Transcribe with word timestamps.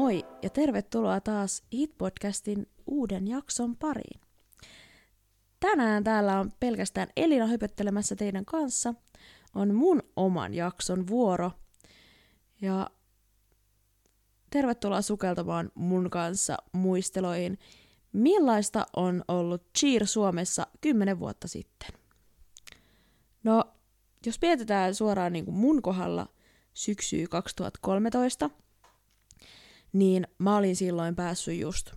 Moi 0.00 0.26
ja 0.42 0.50
tervetuloa 0.50 1.20
taas 1.20 1.62
Hit-podcastin 1.74 2.66
uuden 2.86 3.28
jakson 3.28 3.76
pariin. 3.76 4.20
Tänään 5.60 6.04
täällä 6.04 6.40
on 6.40 6.52
pelkästään 6.60 7.08
Elina 7.16 7.46
hypöttelemässä 7.46 8.16
teidän 8.16 8.44
kanssa. 8.44 8.94
On 9.54 9.74
mun 9.74 10.02
oman 10.16 10.54
jakson 10.54 11.06
vuoro. 11.06 11.52
Ja 12.60 12.90
tervetuloa 14.50 15.02
sukeltamaan 15.02 15.72
mun 15.74 16.10
kanssa 16.10 16.56
muisteloihin, 16.72 17.58
millaista 18.12 18.86
on 18.96 19.24
ollut 19.28 19.62
cheer 19.78 20.06
Suomessa 20.06 20.66
10 20.80 21.18
vuotta 21.18 21.48
sitten. 21.48 21.88
No, 23.44 23.64
jos 24.26 24.38
mietitään 24.42 24.94
suoraan 24.94 25.32
niin 25.32 25.44
kuin 25.44 25.56
mun 25.56 25.82
kohdalla 25.82 26.26
syksyä 26.74 27.26
2013, 27.30 28.50
niin 29.92 30.26
mä 30.38 30.56
olin 30.56 30.76
silloin 30.76 31.16
päässyt 31.16 31.58
just 31.58 31.92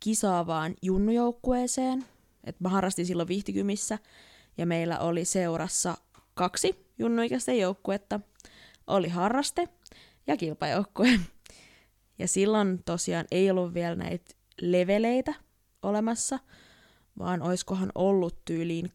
kisaavaan 0.00 0.74
junnujoukkueeseen. 0.82 2.04
Et 2.44 2.60
mä 2.60 2.68
harrastin 2.68 3.06
silloin 3.06 3.28
vihtikymissä 3.28 3.98
ja 4.58 4.66
meillä 4.66 4.98
oli 4.98 5.24
seurassa 5.24 5.96
kaksi 6.34 6.86
junnuikäisten 6.98 7.58
joukkuetta. 7.58 8.20
Oli 8.86 9.08
harraste 9.08 9.68
ja 10.26 10.36
kilpajoukkue. 10.36 11.08
Ja 12.18 12.28
silloin 12.28 12.82
tosiaan 12.84 13.26
ei 13.30 13.50
ollut 13.50 13.74
vielä 13.74 13.94
näitä 13.94 14.34
leveleitä 14.60 15.34
olemassa, 15.82 16.38
vaan 17.18 17.42
oiskohan 17.42 17.92
ollut 17.94 18.44
tyyliin 18.44 18.92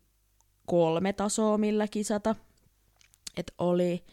kolme 0.66 1.14
tasoa, 1.14 1.58
millä 1.58 1.88
kisata. 1.88 2.36
Et 3.38 3.52
oli 3.58 4.04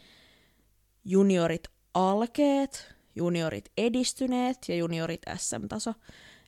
juniorit 1.05 1.63
alkeet, 1.93 2.95
juniorit 3.15 3.71
edistyneet 3.77 4.57
ja 4.67 4.75
juniorit 4.75 5.21
SM-taso, 5.37 5.93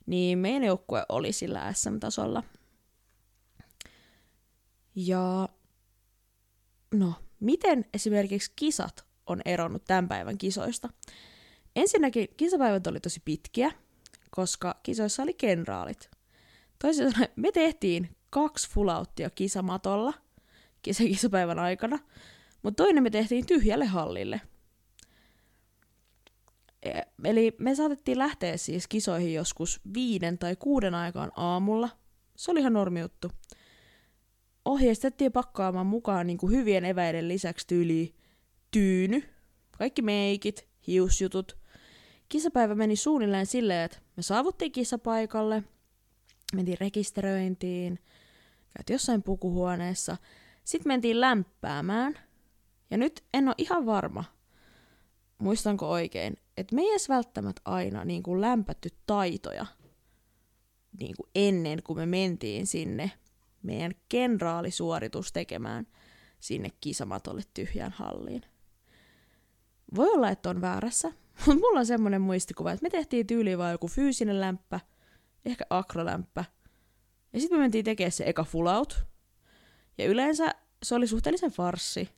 niin 0.06 0.38
meidän 0.38 0.64
joukkue 0.64 1.04
oli 1.08 1.32
sillä 1.32 1.72
SM-tasolla. 1.72 2.42
Ja 4.94 5.48
no, 6.94 7.14
miten 7.40 7.84
esimerkiksi 7.94 8.52
kisat 8.56 9.04
on 9.26 9.40
eronnut 9.44 9.84
tämän 9.84 10.08
päivän 10.08 10.38
kisoista? 10.38 10.88
Ensinnäkin 11.76 12.28
kisapäivät 12.36 12.86
oli 12.86 13.00
tosi 13.00 13.20
pitkiä, 13.24 13.72
koska 14.30 14.80
kisoissa 14.82 15.22
oli 15.22 15.34
kenraalit. 15.34 16.10
Toisin 16.78 17.12
sanoen 17.12 17.32
me 17.36 17.52
tehtiin 17.52 18.16
kaksi 18.30 18.70
fullauttia 18.70 19.30
kisamatolla 19.30 20.12
kisapäivän 20.82 21.58
aikana, 21.58 21.98
mutta 22.62 22.82
toinen 22.82 23.02
me 23.02 23.10
tehtiin 23.10 23.46
tyhjälle 23.46 23.86
hallille– 23.86 24.40
eli 27.24 27.56
me 27.58 27.74
saatettiin 27.74 28.18
lähteä 28.18 28.56
siis 28.56 28.88
kisoihin 28.88 29.34
joskus 29.34 29.80
viiden 29.94 30.38
tai 30.38 30.56
kuuden 30.56 30.94
aikaan 30.94 31.32
aamulla. 31.36 31.88
Se 32.36 32.50
oli 32.50 32.60
ihan 32.60 32.72
normiuttu. 32.72 33.30
Ohjeistettiin 34.64 35.32
pakkaamaan 35.32 35.86
mukaan 35.86 36.26
niin 36.26 36.38
kuin 36.38 36.52
hyvien 36.52 36.84
eväiden 36.84 37.28
lisäksi 37.28 37.66
tyyli 37.66 38.14
tyyny, 38.70 39.22
kaikki 39.78 40.02
meikit, 40.02 40.68
hiusjutut. 40.86 41.58
Kisapäivä 42.28 42.74
meni 42.74 42.96
suunnilleen 42.96 43.46
silleen, 43.46 43.84
että 43.84 43.98
me 44.16 44.22
saavuttiin 44.22 44.72
kisapaikalle, 44.72 45.62
mentiin 46.54 46.80
rekisteröintiin, 46.80 47.98
käytiin 48.76 48.94
jossain 48.94 49.22
pukuhuoneessa, 49.22 50.16
sitten 50.64 50.90
mentiin 50.90 51.20
lämpäämään. 51.20 52.18
Ja 52.90 52.96
nyt 52.98 53.24
en 53.34 53.48
ole 53.48 53.54
ihan 53.58 53.86
varma, 53.86 54.24
muistanko 55.38 55.90
oikein, 55.90 56.36
että 56.56 56.74
me 56.74 56.82
ei 56.82 56.90
edes 56.90 57.08
välttämättä 57.08 57.62
aina 57.64 58.04
niin 58.04 58.22
kuin 58.22 58.40
lämpätty 58.40 58.88
taitoja 59.06 59.66
niin 61.00 61.16
kuin 61.16 61.30
ennen 61.34 61.82
kuin 61.82 61.98
me 61.98 62.06
mentiin 62.06 62.66
sinne 62.66 63.10
meidän 63.62 63.92
kenraalisuoritus 64.08 65.32
tekemään 65.32 65.86
sinne 66.40 66.68
kisamatolle 66.80 67.42
tyhjään 67.54 67.92
halliin. 67.92 68.42
Voi 69.94 70.08
olla, 70.10 70.30
että 70.30 70.50
on 70.50 70.60
väärässä, 70.60 71.08
mutta 71.46 71.60
mulla 71.60 71.78
on 71.78 71.86
semmoinen 71.86 72.20
muistikuva, 72.20 72.72
että 72.72 72.82
me 72.82 72.90
tehtiin 72.90 73.26
tyyliin 73.26 73.58
vaan 73.58 73.72
joku 73.72 73.88
fyysinen 73.88 74.40
lämpä, 74.40 74.80
ehkä 75.44 75.64
akrolämpä, 75.70 76.44
ja 77.32 77.40
sitten 77.40 77.58
me 77.58 77.62
mentiin 77.62 77.84
tekemään 77.84 78.12
se 78.12 78.24
eka 78.26 78.44
full 78.44 78.66
out. 78.66 79.04
Ja 79.98 80.04
yleensä 80.06 80.54
se 80.82 80.94
oli 80.94 81.06
suhteellisen 81.06 81.50
farssi. 81.50 82.08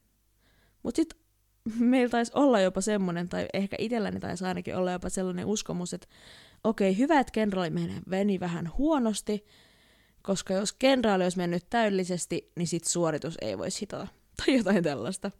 Mutta 0.82 0.96
sitten 0.96 1.20
meillä 1.78 2.10
taisi 2.10 2.32
olla 2.34 2.60
jopa 2.60 2.80
semmoinen, 2.80 3.28
tai 3.28 3.46
ehkä 3.52 3.76
itselläni 3.78 4.20
taisi 4.20 4.44
ainakin 4.44 4.76
olla 4.76 4.92
jopa 4.92 5.08
sellainen 5.08 5.46
uskomus, 5.46 5.94
että 5.94 6.06
okei, 6.64 6.90
okay, 6.90 6.98
hyvä, 6.98 7.20
että 7.20 7.32
kenraali 7.32 7.70
meni 8.06 8.40
vähän 8.40 8.72
huonosti, 8.78 9.44
koska 10.22 10.54
jos 10.54 10.72
kenraali 10.72 11.24
olisi 11.24 11.36
mennyt 11.36 11.66
täydellisesti, 11.70 12.52
niin 12.56 12.66
sit 12.66 12.84
suoritus 12.84 13.34
ei 13.40 13.58
voisi 13.58 13.80
hitata. 13.80 14.06
Tai 14.36 14.56
jotain 14.56 14.82
tällaista. 14.82 15.30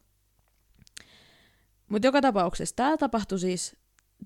Mutta 1.88 2.08
joka 2.08 2.20
tapauksessa 2.20 2.76
tämä 2.76 2.96
tapahtui 2.96 3.38
siis, 3.38 3.76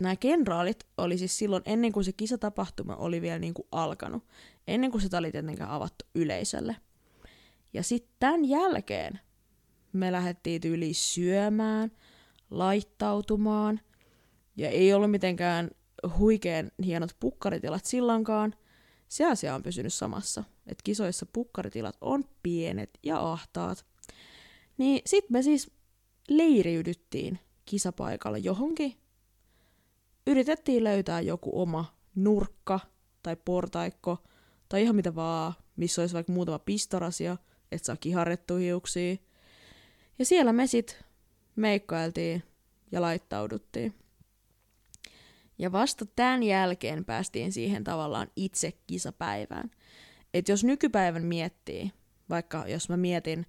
nämä 0.00 0.16
kenraalit 0.16 0.87
oli 0.98 1.19
siis 1.19 1.38
silloin 1.38 1.62
ennen 1.66 1.92
kuin 1.92 2.04
se 2.04 2.12
kisatapahtuma 2.12 2.97
oli 2.97 3.22
vielä 3.22 3.38
niinku 3.38 3.69
alkanut. 3.72 4.26
Ennen 4.66 4.91
kuin 4.91 5.00
se 5.00 5.16
oli 5.16 5.32
tietenkään 5.32 5.70
avattu 5.70 6.04
yleisölle. 6.14 6.76
Ja 7.72 7.82
sitten 7.82 8.14
tämän 8.19 8.44
jälkeen 8.44 9.20
me 9.98 10.12
lähdettiin 10.12 10.60
yli 10.64 10.94
syömään, 10.94 11.91
laittautumaan, 12.50 13.81
ja 14.56 14.69
ei 14.69 14.92
ollut 14.92 15.10
mitenkään 15.10 15.70
huikean 16.19 16.70
hienot 16.84 17.16
pukkaritilat 17.20 17.84
sillankaan. 17.84 18.54
Se 19.08 19.25
asia 19.25 19.54
on 19.54 19.62
pysynyt 19.62 19.94
samassa, 19.94 20.44
että 20.66 20.82
kisoissa 20.84 21.26
pukkaritilat 21.32 21.97
on 22.00 22.25
pienet 22.42 22.91
ja 23.03 23.32
ahtaat. 23.32 23.87
Niin 24.78 25.03
sit 25.06 25.31
me 25.31 25.42
siis 25.42 25.70
leiriydyttiin 26.28 27.38
kisapaikalla 27.64 28.38
johonkin. 28.38 28.94
Yritettiin 30.26 30.84
löytää 30.84 31.20
joku 31.20 31.60
oma 31.62 31.98
nurkka 32.14 32.81
tai 33.22 33.37
portaikko 33.44 34.19
tai 34.69 34.82
ihan 34.82 34.97
mitä 34.97 35.14
vaan, 35.14 35.53
missä 35.76 36.03
olisi 36.03 36.14
vaikka 36.14 36.32
muutama 36.32 36.58
pistorasia, 36.58 37.37
että 37.72 37.87
saa 37.87 37.97
kiharrettua 37.97 38.58
hiuksia. 38.58 39.16
Ja 40.19 40.25
siellä 40.25 40.53
me 40.53 40.67
sit 40.67 41.05
meikkailtiin 41.56 42.43
ja 42.93 43.01
laittauduttiin. 43.01 43.95
Ja 45.59 45.73
vasta 45.73 46.06
tämän 46.06 46.43
jälkeen 46.43 47.05
päästiin 47.05 47.53
siihen 47.53 47.84
tavallaan 47.84 48.29
itse 48.37 48.73
kisapäivään. 48.87 49.71
Et 50.34 50.49
jos 50.49 50.65
nykypäivän 50.65 51.25
miettii, 51.25 51.93
vaikka 52.31 52.65
jos 52.67 52.89
mä 52.89 52.97
mietin 52.97 53.47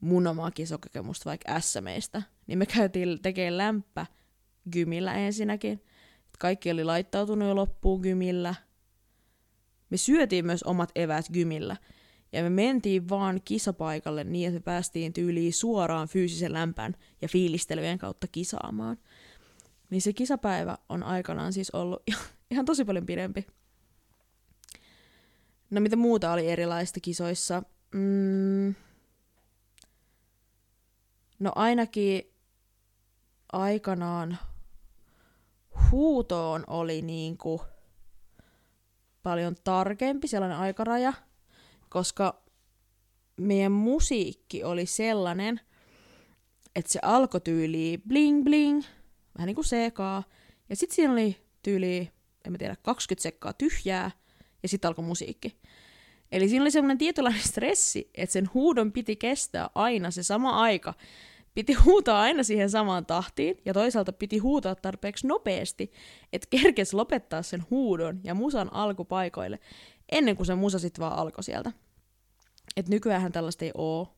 mun 0.00 0.26
omaa 0.26 0.50
kisokokemusta 0.50 1.30
vaikka 1.30 1.60
SMEistä, 1.60 2.22
niin 2.46 2.58
me 2.58 2.66
käytiin 2.66 3.22
tekemään 3.22 3.58
lämpä 3.58 4.06
gymillä 4.72 5.14
ensinnäkin. 5.14 5.84
Kaikki 6.38 6.70
oli 6.70 6.84
laittautunut 6.84 7.48
jo 7.48 7.56
loppuun 7.56 8.00
gymillä. 8.00 8.54
Me 9.90 9.96
syötiin 9.96 10.46
myös 10.46 10.62
omat 10.62 10.92
eväät 10.94 11.26
gymillä. 11.32 11.76
Ja 12.32 12.42
me 12.42 12.50
mentiin 12.50 13.08
vaan 13.08 13.40
kisapaikalle 13.44 14.24
niin, 14.24 14.48
että 14.48 14.60
me 14.60 14.62
päästiin 14.62 15.12
tyyliin 15.12 15.52
suoraan 15.52 16.08
fyysisen 16.08 16.52
lämpän 16.52 16.96
ja 17.22 17.28
fiilistelyjen 17.28 17.98
kautta 17.98 18.26
kisaamaan. 18.26 18.98
Niin 19.90 20.02
se 20.02 20.12
kisapäivä 20.12 20.78
on 20.88 21.02
aikanaan 21.02 21.52
siis 21.52 21.70
ollut 21.70 22.02
ihan 22.50 22.64
tosi 22.64 22.84
paljon 22.84 23.06
pidempi. 23.06 23.46
No 25.70 25.80
mitä 25.80 25.96
muuta 25.96 26.32
oli 26.32 26.46
erilaista 26.50 27.00
kisoissa? 27.00 27.62
Mm. 27.94 28.74
No 31.38 31.52
ainakin 31.54 32.22
aikanaan 33.52 34.38
huutoon 35.90 36.64
oli 36.66 37.02
niinku 37.02 37.62
paljon 39.22 39.54
tarkempi 39.64 40.28
sellainen 40.28 40.58
aikaraja– 40.58 41.12
koska 41.90 42.42
meidän 43.36 43.72
musiikki 43.72 44.64
oli 44.64 44.86
sellainen, 44.86 45.60
että 46.76 46.92
se 46.92 46.98
alkoi 47.02 47.40
tyyliin 47.40 48.02
bling 48.08 48.44
bling, 48.44 48.82
vähän 49.38 49.46
niin 49.46 49.54
kuin 49.54 49.64
CK, 49.64 49.98
ja 50.68 50.76
sitten 50.76 50.96
siinä 50.96 51.12
oli 51.12 51.36
tyyli, 51.62 52.10
en 52.46 52.52
mä 52.52 52.58
tiedä, 52.58 52.76
20 52.82 53.22
sekkaa 53.22 53.52
tyhjää, 53.52 54.10
ja 54.62 54.68
sitten 54.68 54.88
alkoi 54.88 55.04
musiikki. 55.04 55.56
Eli 56.32 56.48
siinä 56.48 56.62
oli 56.62 56.70
semmoinen 56.70 56.98
tietynlainen 56.98 57.42
stressi, 57.42 58.10
että 58.14 58.32
sen 58.32 58.50
huudon 58.54 58.92
piti 58.92 59.16
kestää 59.16 59.70
aina 59.74 60.10
se 60.10 60.22
sama 60.22 60.62
aika. 60.62 60.94
Piti 61.54 61.72
huutaa 61.72 62.20
aina 62.20 62.42
siihen 62.42 62.70
samaan 62.70 63.06
tahtiin, 63.06 63.56
ja 63.64 63.74
toisaalta 63.74 64.12
piti 64.12 64.38
huutaa 64.38 64.74
tarpeeksi 64.74 65.26
nopeasti, 65.26 65.92
että 66.32 66.48
kerkes 66.50 66.94
lopettaa 66.94 67.42
sen 67.42 67.64
huudon 67.70 68.20
ja 68.24 68.34
musan 68.34 68.72
alkupaikoille 68.72 69.58
ennen 70.12 70.36
kuin 70.36 70.46
se 70.46 70.54
musa 70.54 70.78
sitten 70.78 71.02
vaan 71.02 71.18
alkoi 71.18 71.44
sieltä. 71.44 71.72
Et 72.76 72.88
nykyään 72.88 73.32
tällaista 73.32 73.64
ei 73.64 73.70
oo. 73.74 74.16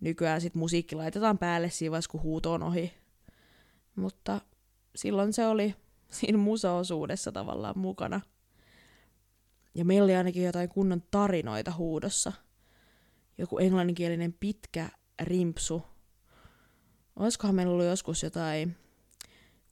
Nykyään 0.00 0.40
sit 0.40 0.54
musiikki 0.54 0.96
laitetaan 0.96 1.38
päälle 1.38 1.70
siinä 1.70 1.90
vaiheessa, 1.90 2.10
kun 2.10 2.22
huuto 2.22 2.52
on 2.52 2.62
ohi. 2.62 2.92
Mutta 3.96 4.40
silloin 4.96 5.32
se 5.32 5.46
oli 5.46 5.74
siinä 6.10 6.38
musaosuudessa 6.38 7.32
tavallaan 7.32 7.78
mukana. 7.78 8.20
Ja 9.74 9.84
meillä 9.84 10.04
oli 10.04 10.16
ainakin 10.16 10.44
jotain 10.44 10.68
kunnon 10.68 11.02
tarinoita 11.10 11.72
huudossa. 11.72 12.32
Joku 13.38 13.58
englanninkielinen 13.58 14.32
pitkä 14.40 14.88
rimpsu. 15.22 15.82
Olisikohan 17.16 17.54
meillä 17.54 17.72
ollut 17.72 17.86
joskus 17.86 18.22
jotain 18.22 18.76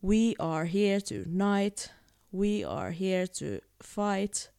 We 0.05 0.35
are 0.39 0.73
here 0.75 1.01
tonight. 1.01 1.91
We 2.35 2.65
are 2.69 2.97
here 3.01 3.27
to 3.27 3.67
fight. 3.85 4.56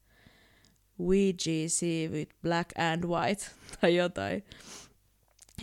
VGC 0.99 2.11
with 2.11 2.35
black 2.41 2.79
and 2.79 3.03
white. 3.03 3.45
Tai 3.81 3.95
jotain. 3.95 4.43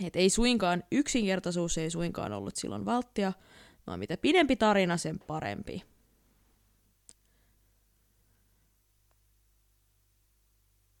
Et 0.05 0.15
ei 0.15 0.29
suinkaan, 0.29 0.83
yksinkertaisuus 0.91 1.77
ei 1.77 1.89
suinkaan 1.89 2.33
ollut 2.33 2.55
silloin 2.55 2.85
valttia, 2.85 3.33
vaan 3.87 3.99
mitä 3.99 4.17
pidempi 4.17 4.55
tarina, 4.55 4.97
sen 4.97 5.19
parempi. 5.19 5.83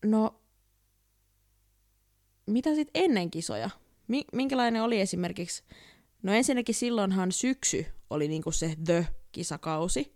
No, 0.05 0.41
mitä 2.45 2.75
sitten 2.75 3.03
ennen 3.03 3.31
kisoja? 3.31 3.69
Minkälainen 4.33 4.83
oli 4.83 4.99
esimerkiksi? 4.99 5.63
No 6.23 6.33
ensinnäkin 6.33 6.75
silloinhan 6.75 7.31
syksy 7.31 7.85
oli 8.09 8.27
niinku 8.27 8.51
se 8.51 8.75
the-kisakausi. 8.85 10.15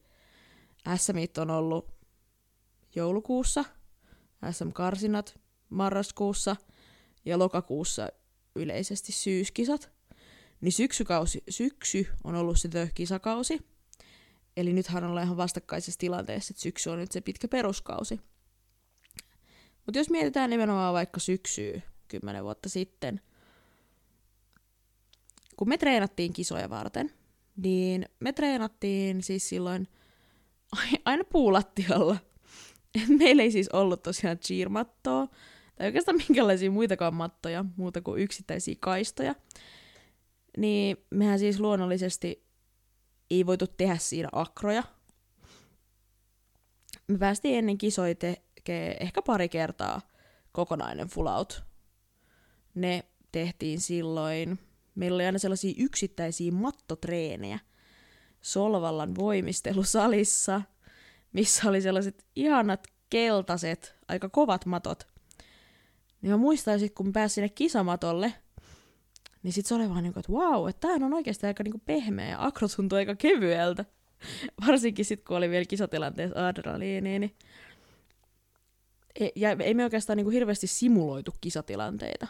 SM 0.97 1.41
on 1.41 1.49
ollut 1.49 1.91
joulukuussa, 2.95 3.65
SM-karsinat 4.51 5.39
marraskuussa 5.69 6.55
ja 7.25 7.39
lokakuussa 7.39 8.09
yleisesti 8.55 9.11
syyskisat. 9.11 9.91
Niin 10.61 10.71
syksykausi, 10.71 11.43
syksy 11.49 12.07
on 12.23 12.35
ollut 12.35 12.59
se 12.59 12.67
the-kisakausi. 12.69 13.59
Eli 14.57 14.73
nythän 14.73 15.03
ollaan 15.03 15.25
ihan 15.25 15.37
vastakkaisessa 15.37 15.99
tilanteessa, 15.99 16.51
että 16.51 16.61
syksy 16.61 16.89
on 16.89 16.99
nyt 16.99 17.11
se 17.11 17.21
pitkä 17.21 17.47
peruskausi. 17.47 18.19
Mutta 19.85 19.99
jos 19.99 20.09
mietitään 20.09 20.49
nimenomaan 20.49 20.93
vaikka 20.93 21.19
syksyä 21.19 21.81
kymmenen 22.07 22.43
vuotta 22.43 22.69
sitten, 22.69 23.21
kun 25.57 25.69
me 25.69 25.77
treenattiin 25.77 26.33
kisoja 26.33 26.69
varten, 26.69 27.11
niin 27.55 28.05
me 28.19 28.33
treenattiin 28.33 29.23
siis 29.23 29.49
silloin 29.49 29.87
aina 31.05 31.23
puulattialla. 31.23 32.17
Meillä 33.19 33.43
ei 33.43 33.51
siis 33.51 33.69
ollut 33.69 34.03
tosiaan 34.03 34.39
cheermattoa, 34.39 35.27
tai 35.75 35.87
oikeastaan 35.87 36.17
minkälaisia 36.27 36.71
muitakaan 36.71 37.13
mattoja, 37.13 37.65
muuta 37.77 38.01
kuin 38.01 38.21
yksittäisiä 38.21 38.75
kaistoja. 38.79 39.35
Niin 40.57 40.97
mehän 41.09 41.39
siis 41.39 41.59
luonnollisesti 41.59 42.49
ei 43.31 43.45
voitu 43.45 43.67
tehdä 43.67 43.97
siinä 43.97 44.29
akroja. 44.31 44.83
Me 47.07 47.17
päästiin 47.17 47.57
ennen 47.57 47.77
kisoja 47.77 48.15
tekee 48.15 48.97
ehkä 48.99 49.21
pari 49.21 49.49
kertaa 49.49 50.01
kokonainen 50.51 51.07
full 51.07 51.27
out. 51.27 51.63
Ne 52.75 53.03
tehtiin 53.31 53.79
silloin, 53.79 54.59
meillä 54.95 55.15
oli 55.15 55.25
aina 55.25 55.39
sellaisia 55.39 55.73
yksittäisiä 55.77 56.51
mattotreenejä 56.51 57.59
Solvallan 58.41 59.15
voimistelusalissa, 59.15 60.61
missä 61.33 61.69
oli 61.69 61.81
sellaiset 61.81 62.25
ihanat 62.35 62.87
keltaiset, 63.09 63.95
aika 64.07 64.29
kovat 64.29 64.65
matot. 64.65 65.07
Niin 66.21 66.31
mä 66.31 66.37
muistaisin, 66.37 66.93
kun 66.93 67.13
pääsin 67.13 67.35
sinne 67.35 67.49
kisamatolle, 67.49 68.33
niin 69.43 69.53
sit 69.53 69.65
se 69.65 69.75
oli 69.75 69.89
vaan 69.89 70.03
niinku, 70.03 70.19
että 70.19 70.31
wow, 70.31 70.69
että 70.69 70.87
tää 70.87 71.05
on 71.05 71.13
oikeasti 71.13 71.47
aika 71.47 71.63
niinku 71.63 71.81
pehmeä 71.85 72.29
ja 72.29 72.45
akro 72.45 72.67
tuntuu 72.67 72.97
aika 72.97 73.15
kevyeltä. 73.15 73.85
Varsinkin 74.67 75.05
sit, 75.05 75.23
kun 75.23 75.37
oli 75.37 75.49
vielä 75.49 75.65
kisatilanteessa 75.65 76.47
adrenaliini, 76.47 77.19
niin 77.19 77.35
E, 79.19 79.29
ja 79.35 79.55
ei 79.59 79.73
me 79.73 79.83
oikeastaan 79.83 80.17
niin 80.17 80.25
kuin 80.25 80.33
hirveästi 80.33 80.67
simuloitu 80.67 81.33
kisatilanteita. 81.41 82.27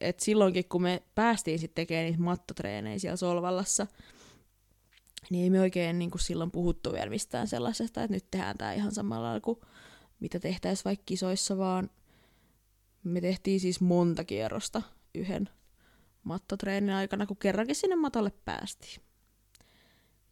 Et 0.00 0.20
silloinkin, 0.20 0.64
kun 0.68 0.82
me 0.82 1.02
päästiin 1.14 1.58
sitten 1.58 1.74
tekemään 1.74 2.06
niitä 2.06 2.22
mattotreenejä 2.22 2.98
siellä 2.98 3.16
Solvallassa, 3.16 3.86
niin 5.30 5.44
ei 5.44 5.50
me 5.50 5.60
oikein 5.60 5.98
niin 5.98 6.10
kuin 6.10 6.20
silloin 6.20 6.50
puhuttu 6.50 6.92
vielä 6.92 7.10
mistään 7.10 7.48
sellaisesta, 7.48 8.02
että 8.02 8.14
nyt 8.14 8.30
tehdään 8.30 8.58
tämä 8.58 8.72
ihan 8.72 8.92
samalla 8.92 9.26
lailla 9.26 9.40
kuin 9.40 9.58
mitä 10.20 10.40
tehtäisiin 10.40 10.84
vaikka 10.84 11.02
kisoissa, 11.06 11.58
vaan 11.58 11.90
me 13.04 13.20
tehtiin 13.20 13.60
siis 13.60 13.80
monta 13.80 14.24
kierrosta 14.24 14.82
yhden 15.14 15.48
mattotreenin 16.22 16.94
aikana, 16.94 17.26
kun 17.26 17.36
kerrankin 17.36 17.76
sinne 17.76 17.96
matolle 17.96 18.32
päästiin. 18.44 19.02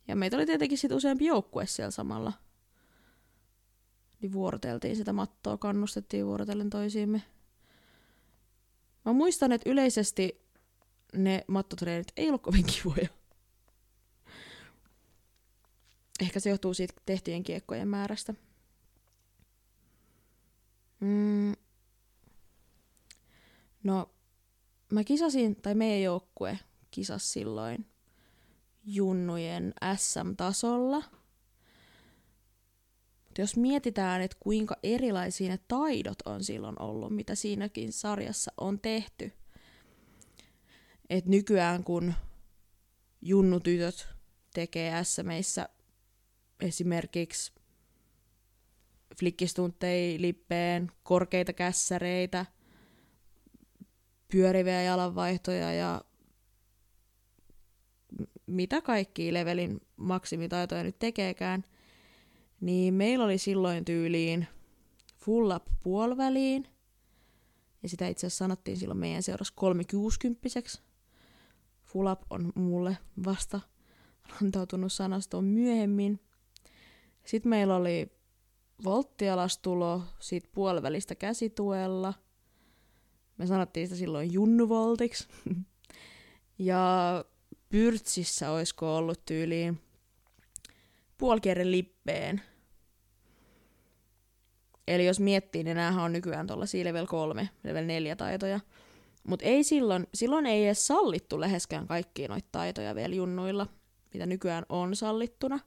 Ja 0.08 0.16
meitä 0.16 0.36
oli 0.36 0.46
tietenkin 0.46 0.78
sitten 0.78 0.96
useampi 0.96 1.24
joukkue 1.24 1.66
siellä 1.66 1.90
samalla– 1.90 2.32
niin 4.20 4.32
vuoroteltiin 4.32 4.96
sitä 4.96 5.12
mattoa, 5.12 5.58
kannustettiin 5.58 6.26
vuorotellen 6.26 6.70
toisiimme. 6.70 7.22
Mä 9.04 9.12
muistan, 9.12 9.52
että 9.52 9.70
yleisesti 9.70 10.46
ne 11.12 11.44
mattotreenit 11.48 12.12
ei 12.16 12.28
ollut 12.28 12.42
kovin 12.42 12.64
kivoja. 12.64 13.08
Ehkä 16.20 16.40
se 16.40 16.50
johtuu 16.50 16.74
siitä 16.74 16.94
tehtyjen 17.06 17.42
kiekkojen 17.42 17.88
määrästä. 17.88 18.34
Mm. 21.00 21.52
No, 23.82 24.10
mä 24.92 25.04
kisasin, 25.04 25.56
tai 25.56 25.74
meidän 25.74 26.02
joukkue 26.02 26.58
kisas 26.90 27.32
silloin 27.32 27.86
junnujen 28.84 29.74
SM-tasolla– 29.96 31.02
mutta 33.36 33.42
jos 33.42 33.56
mietitään, 33.56 34.22
että 34.22 34.36
kuinka 34.40 34.76
erilaisia 34.82 35.48
ne 35.48 35.58
taidot 35.68 36.18
on 36.24 36.44
silloin 36.44 36.82
ollut, 36.82 37.16
mitä 37.16 37.34
siinäkin 37.34 37.92
sarjassa 37.92 38.52
on 38.56 38.80
tehty. 38.80 39.32
että 41.10 41.30
nykyään 41.30 41.84
kun 41.84 42.14
junnutytöt 43.22 44.08
tekee 44.54 45.04
SMeissä 45.04 45.68
esimerkiksi 46.60 47.52
flikkistuntteja 49.18 50.20
lippeen, 50.20 50.90
korkeita 51.02 51.52
kässäreitä, 51.52 52.46
pyöriviä 54.32 54.82
jalanvaihtoja 54.82 55.72
ja 55.72 56.04
mitä 58.46 58.80
kaikki 58.80 59.32
levelin 59.32 59.80
maksimitaitoja 59.96 60.82
nyt 60.82 60.98
tekeekään– 60.98 61.64
niin 62.60 62.94
meillä 62.94 63.24
oli 63.24 63.38
silloin 63.38 63.84
tyyliin 63.84 64.46
full 65.16 65.50
up 65.50 65.66
puoliväliin. 65.82 66.68
Ja 67.82 67.88
sitä 67.88 68.08
itse 68.08 68.26
asiassa 68.26 68.38
sanottiin 68.44 68.76
silloin 68.76 68.98
meidän 68.98 69.22
seurassa 69.22 69.54
kolmikyuskymppiseksi. 69.56 70.82
Full 71.84 72.06
up 72.06 72.20
on 72.30 72.52
mulle 72.54 72.98
vasta 73.24 73.60
rantautunut 74.40 74.92
sanastoon 74.92 75.44
myöhemmin. 75.44 76.20
Sitten 77.26 77.50
meillä 77.50 77.76
oli 77.76 78.12
volttialastulo 78.84 80.02
siitä 80.18 80.48
puolivälistä 80.54 81.14
käsituella. 81.14 82.14
Me 83.38 83.46
sanottiin 83.46 83.86
sitä 83.86 83.98
silloin 83.98 84.32
junnuvoltiksi. 84.32 85.28
ja 86.58 87.24
pyrtsissä 87.68 88.50
olisiko 88.50 88.96
ollut 88.96 89.24
tyyliin 89.24 89.80
puolikierren 91.18 91.70
lippeen. 91.70 92.42
Eli 94.88 95.06
jos 95.06 95.20
miettii, 95.20 95.64
niin 95.64 95.76
näähän 95.76 96.04
on 96.04 96.12
nykyään 96.12 96.46
tuollaisia 96.46 96.84
level 96.84 97.06
3, 97.06 97.48
level 97.64 97.84
4 97.84 98.16
taitoja. 98.16 98.60
Mutta 99.24 99.44
ei 99.44 99.64
silloin, 99.64 100.06
silloin 100.14 100.46
ei 100.46 100.64
edes 100.64 100.86
sallittu 100.86 101.40
läheskään 101.40 101.86
kaikkia 101.86 102.28
noita 102.28 102.48
taitoja 102.52 102.94
vielä 102.94 103.14
junnuilla, 103.14 103.66
mitä 104.14 104.26
nykyään 104.26 104.66
on 104.68 104.96
sallittuna. 104.96 105.60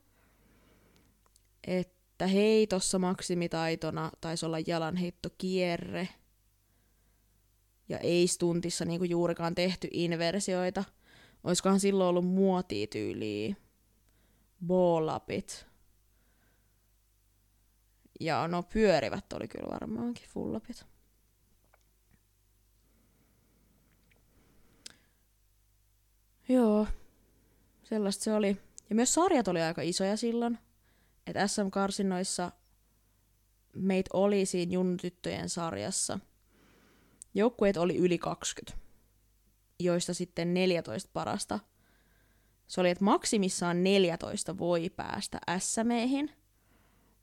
Että 1.66 2.26
heitossa 2.26 2.98
maksimitaitona 2.98 4.10
taisi 4.20 4.46
olla 4.46 4.58
jalanheittokierre. 4.66 6.08
Ja 7.88 7.98
ei 7.98 8.26
stuntissa 8.26 8.84
niinku 8.84 9.04
juurikaan 9.04 9.54
tehty 9.54 9.88
inversioita. 9.90 10.84
Olisikohan 11.44 11.80
silloin 11.80 12.08
ollut 12.08 12.26
muotityyliä 12.26 13.54
ballapit. 14.66 15.66
Ja 18.20 18.48
no 18.48 18.62
pyörivät 18.62 19.32
oli 19.32 19.48
kyllä 19.48 19.68
varmaankin 19.72 20.28
fullapit. 20.28 20.84
Joo, 26.48 26.86
sellaista 27.82 28.24
se 28.24 28.32
oli. 28.32 28.56
Ja 28.90 28.94
myös 28.94 29.14
sarjat 29.14 29.48
oli 29.48 29.62
aika 29.62 29.82
isoja 29.82 30.16
silloin. 30.16 30.58
Että 31.26 31.46
SM-karsinoissa 31.46 32.52
meitä 33.76 34.10
oli 34.12 34.46
siinä 34.46 34.72
junnutyttöjen 34.72 35.48
sarjassa. 35.48 36.18
Joukkueet 37.34 37.76
oli 37.76 37.96
yli 37.96 38.18
20, 38.18 38.78
joista 39.78 40.14
sitten 40.14 40.54
14 40.54 41.10
parasta 41.12 41.60
se 42.70 42.80
oli, 42.80 42.90
että 42.90 43.04
maksimissaan 43.04 43.84
14 43.84 44.58
voi 44.58 44.90
päästä 44.90 45.38
SMEihin, 45.58 46.30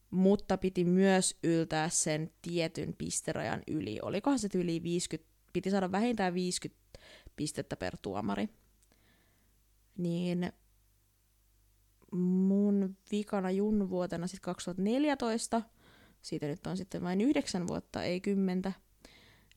mutta 0.10 0.58
piti 0.58 0.84
myös 0.86 1.38
yltää 1.44 1.90
sen 1.90 2.32
tietyn 2.42 2.96
pisterajan 2.98 3.64
yli. 3.68 4.00
Olikohan 4.02 4.40
se 4.40 4.50
yli 4.54 4.84
50, 4.84 5.30
piti 5.54 5.70
saada 5.70 5.92
vähintään 5.92 6.34
50 6.34 7.00
pistettä 7.36 7.76
per 7.76 7.98
tuomari. 8.02 8.50
Niin 9.98 10.52
vikana 13.12 13.52
junnuvuotena 13.52 14.28
sitten 14.28 14.46
2014, 14.46 15.62
siitä 16.22 16.48
nyt 16.48 16.68
on 16.68 16.78
sitten 16.78 17.04
vain 17.04 17.22
yhdeksän 17.22 17.68
vuotta, 17.68 18.04
ei 18.04 18.22
kymmentä, 18.22 18.72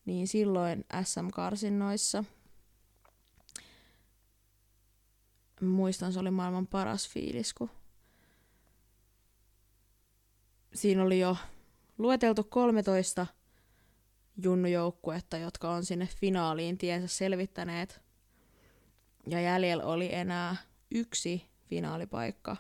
niin 0.05 0.29
silloin 0.29 0.85
SM-karsinnoissa– 1.05 2.25
muistan, 5.67 6.13
se 6.13 6.21
oli 6.21 6.31
maailman 6.31 6.67
paras 6.67 7.09
fiilis, 7.09 7.55
kun 7.55 7.71
siinä 10.75 11.03
oli 11.03 11.21
jo 11.21 11.37
lueteltu 11.99 12.45
13 12.45 13.27
junnujoukkuetta, 14.43 15.39
jotka 15.39 15.71
on 15.71 15.85
sinne 15.85 16.07
finaaliin 16.07 16.79
tiensä 16.79 17.09
selvittäneet. 17.09 18.01
Ja 19.27 19.41
jäljellä 19.41 19.85
oli 19.85 20.15
enää 20.15 20.57
yksi 20.91 21.51
finaalipaikka. 21.69 22.57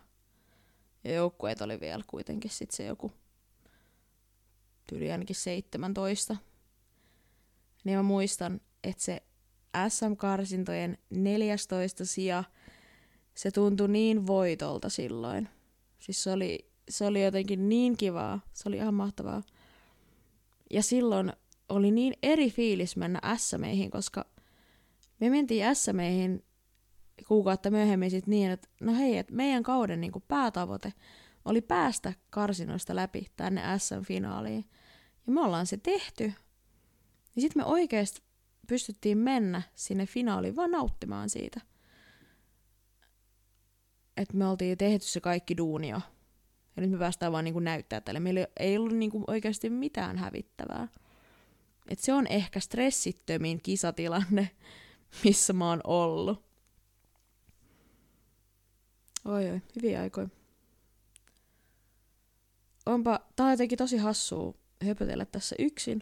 Ja 1.04 1.14
joukkueet 1.14 1.60
oli 1.60 1.80
vielä 1.80 2.04
kuitenkin 2.06 2.50
sitten 2.50 2.76
se 2.76 2.84
joku 2.84 3.12
tyyli 4.86 5.12
ainakin 5.12 5.36
17. 5.36 6.36
Niin 7.84 7.96
mä 7.96 8.02
muistan, 8.02 8.60
että 8.84 9.02
se 9.02 9.22
SM-karsintojen 9.88 10.98
14 11.10 12.04
sija– 12.04 12.44
se 13.34 13.50
tuntui 13.50 13.88
niin 13.88 14.26
voitolta 14.26 14.88
silloin. 14.88 15.48
Siis 15.98 16.22
se 16.22 16.32
oli, 16.32 16.70
se 16.88 17.06
oli 17.06 17.24
jotenkin 17.24 17.68
niin 17.68 17.96
kivaa. 17.96 18.40
Se 18.52 18.68
oli 18.68 18.76
ihan 18.76 18.94
mahtavaa. 18.94 19.42
Ja 20.70 20.82
silloin 20.82 21.32
oli 21.68 21.90
niin 21.90 22.14
eri 22.22 22.50
fiilis 22.50 22.96
mennä 22.96 23.20
SMEihin, 23.36 23.90
koska 23.90 24.26
me 25.20 25.30
mentiin 25.30 25.76
SMEihin 25.76 26.44
kuukautta 27.28 27.70
myöhemmin 27.70 28.10
sit 28.10 28.26
niin, 28.26 28.50
että 28.50 28.68
no 28.80 28.94
hei, 28.94 29.18
että 29.18 29.34
meidän 29.34 29.62
kauden 29.62 30.00
niin 30.00 30.12
kuin 30.12 30.24
päätavoite 30.28 30.92
oli 31.44 31.60
päästä 31.60 32.12
karsinoista 32.30 32.96
läpi 32.96 33.26
tänne 33.36 33.62
SM-finaaliin. 33.78 34.64
Ja 35.26 35.32
me 35.32 35.40
ollaan 35.40 35.66
se 35.66 35.76
tehty. 35.76 36.32
Niin 37.34 37.40
sitten 37.40 37.62
me 37.62 37.66
oikeasti 37.66 38.22
pystyttiin 38.68 39.18
mennä 39.18 39.62
sinne 39.74 40.06
finaaliin 40.06 40.56
vaan 40.56 40.70
nauttimaan 40.70 41.30
siitä 41.30 41.60
että 44.20 44.36
me 44.36 44.48
oltiin 44.48 44.78
tehty 44.78 45.06
se 45.06 45.20
kaikki 45.20 45.56
duunio. 45.56 46.00
Ja 46.76 46.82
nyt 46.82 46.90
me 46.90 46.98
päästään 46.98 47.32
vaan 47.32 47.44
niinku 47.44 47.60
näyttää 47.60 48.00
tälle. 48.00 48.20
Meillä 48.20 48.46
ei 48.60 48.76
ollut 48.76 48.96
niinku 48.96 49.24
oikeasti 49.26 49.70
mitään 49.70 50.18
hävittävää. 50.18 50.88
Et 51.88 51.98
se 51.98 52.12
on 52.12 52.26
ehkä 52.26 52.60
stressittömin 52.60 53.62
kisatilanne, 53.62 54.50
missä 55.24 55.52
mä 55.52 55.68
oon 55.68 55.80
ollut. 55.84 56.49
Oi 59.30 59.50
oi, 59.50 59.62
hyviä 59.76 60.00
aikoja. 60.00 60.28
Onpa, 62.86 63.20
tää 63.36 63.46
on 63.46 63.52
jotenkin 63.52 63.78
tosi 63.78 63.96
hassua 63.96 64.54
höpötellä 64.86 65.24
tässä 65.24 65.56
yksin, 65.58 66.00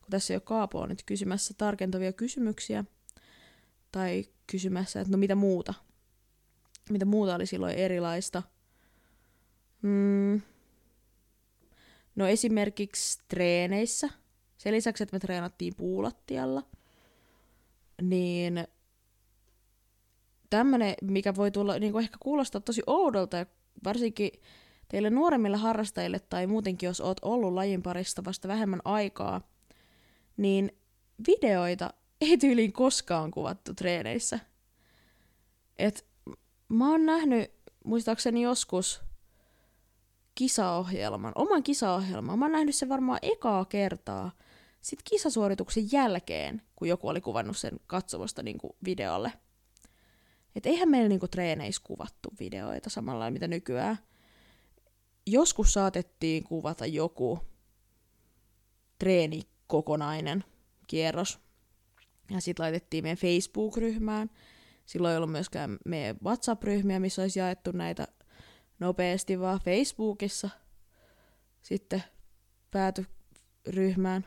kun 0.00 0.10
tässä 0.10 0.32
ei 0.32 0.36
ole 0.36 0.42
Kaapoa 0.44 0.86
nyt 0.86 1.02
kysymässä 1.06 1.54
tarkentavia 1.58 2.12
kysymyksiä. 2.12 2.84
Tai 3.92 4.24
kysymässä, 4.46 5.00
että 5.00 5.10
no 5.10 5.18
mitä 5.18 5.34
muuta 5.34 5.74
mitä 6.90 7.04
muuta 7.04 7.34
oli 7.34 7.46
silloin 7.46 7.74
erilaista. 7.74 8.42
Mm. 9.82 10.40
No 12.16 12.26
esimerkiksi 12.26 13.18
treeneissä. 13.28 14.08
Sen 14.58 14.74
lisäksi, 14.74 15.02
että 15.02 15.16
me 15.16 15.20
treenattiin 15.20 15.74
puulattialla, 15.76 16.62
niin 18.02 18.66
tämmöinen, 20.56 20.94
mikä 21.02 21.34
voi 21.34 21.50
tulla, 21.50 21.78
niin 21.78 21.92
kuin 21.92 22.02
ehkä 22.02 22.16
kuulostaa 22.20 22.60
tosi 22.60 22.82
oudolta, 22.86 23.36
ja 23.36 23.46
varsinkin 23.84 24.30
teille 24.88 25.10
nuoremmille 25.10 25.56
harrastajille 25.56 26.20
tai 26.20 26.46
muutenkin, 26.46 26.86
jos 26.86 27.00
oot 27.00 27.18
ollut 27.22 27.52
lajin 27.52 27.82
parista 27.82 28.24
vasta 28.24 28.48
vähemmän 28.48 28.80
aikaa, 28.84 29.40
niin 30.36 30.72
videoita 31.26 31.90
ei 32.20 32.38
tyyliin 32.38 32.72
koskaan 32.72 33.30
kuvattu 33.30 33.74
treeneissä. 33.74 34.38
Et 35.78 36.06
Mä 36.68 36.90
oon 36.90 37.06
nähnyt, 37.06 37.50
muistaakseni 37.84 38.42
joskus, 38.42 39.00
kisaohjelman, 40.34 41.32
oman 41.34 41.62
kisaohjelman. 41.62 42.38
Mä 42.38 42.44
oon 42.44 42.52
nähnyt 42.52 42.74
sen 42.74 42.88
varmaan 42.88 43.18
ekaa 43.22 43.64
kertaa 43.64 44.32
sit 44.80 44.98
kisasuorituksen 45.04 45.92
jälkeen, 45.92 46.62
kun 46.76 46.88
joku 46.88 47.08
oli 47.08 47.20
kuvannut 47.20 47.56
sen 47.56 47.80
katsomasta 47.86 48.42
niinku 48.42 48.76
videolle. 48.84 49.32
Et 50.56 50.66
eihän 50.66 50.88
meillä 50.88 51.08
niinku 51.08 51.28
treeneissä 51.28 51.82
kuvattu 51.84 52.32
videoita 52.40 52.90
samalla 52.90 53.30
mitä 53.30 53.48
nykyään. 53.48 53.98
Joskus 55.26 55.72
saatettiin 55.72 56.44
kuvata 56.44 56.86
joku 56.86 57.40
treeni 58.98 59.42
kokonainen 59.66 60.44
kierros. 60.86 61.38
Ja 62.30 62.40
sitten 62.40 62.62
laitettiin 62.62 63.04
meidän 63.04 63.18
Facebook-ryhmään– 63.18 64.30
Silloin 64.86 65.12
ei 65.12 65.16
ollut 65.16 65.32
myöskään 65.32 65.78
meidän 65.84 66.16
WhatsApp-ryhmiä, 66.24 67.00
missä 67.00 67.22
olisi 67.22 67.38
jaettu 67.38 67.72
näitä 67.72 68.08
nopeasti, 68.78 69.40
vaan 69.40 69.60
Facebookissa 69.60 70.50
sitten 71.62 72.02
pääty 72.70 73.06
ryhmään. 73.66 74.24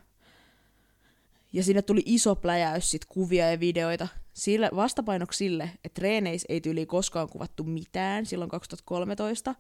Ja 1.54 1.64
sinne 1.64 1.82
tuli 1.82 2.02
iso 2.06 2.36
pläjäys 2.36 2.92
sit 2.92 3.06
kuvia 3.06 3.52
ja 3.52 3.60
videoita. 3.60 4.08
Sille, 4.38 4.70
vastapainoksi 4.76 5.38
sille, 5.38 5.70
että 5.84 6.00
treeneissä 6.00 6.46
ei 6.50 6.62
tyyli 6.62 6.86
koskaan 6.86 7.30
kuvattu 7.30 7.64
mitään 7.64 8.26
silloin 8.26 8.50
2013, 8.50 9.56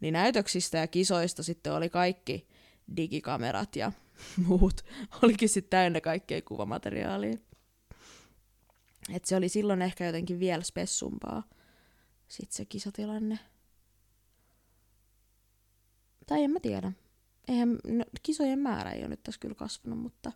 niin 0.00 0.12
näytöksistä 0.12 0.78
ja 0.78 0.86
kisoista 0.86 1.42
sitten 1.42 1.72
oli 1.72 1.90
kaikki 1.90 2.48
digikamerat 2.96 3.76
ja 3.76 3.92
muut. 4.46 4.84
Olikin 5.22 5.48
sitten 5.48 5.70
täynnä 5.70 6.00
kaikkea 6.00 6.42
kuvamateriaalia. 6.42 7.38
Et 9.14 9.24
se 9.24 9.36
oli 9.36 9.48
silloin 9.48 9.82
ehkä 9.82 10.06
jotenkin 10.06 10.40
vielä 10.40 10.62
spessumpaa, 10.62 11.42
sit 12.28 12.52
se 12.52 12.64
kisatilanne. 12.64 13.38
Tai 16.26 16.42
en 16.44 16.50
mä 16.50 16.60
tiedä. 16.60 16.92
Eihän, 17.48 17.78
no, 17.88 18.04
kisojen 18.22 18.58
määrä 18.58 18.90
ei 18.90 19.00
ole 19.00 19.08
nyt 19.08 19.22
tässä 19.22 19.40
kyllä 19.40 19.54
kasvanut, 19.54 19.98
mutta 19.98 20.32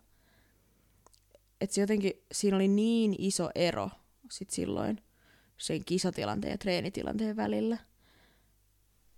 et 1.61 1.71
se 1.71 1.81
jotenkin, 1.81 2.13
siinä 2.31 2.57
oli 2.57 2.67
niin 2.67 3.15
iso 3.17 3.49
ero 3.55 3.89
sit 4.31 4.49
silloin 4.49 5.03
sen 5.57 5.85
kisatilanteen 5.85 6.51
ja 6.51 6.57
treenitilanteen 6.57 7.35
välillä. 7.35 7.77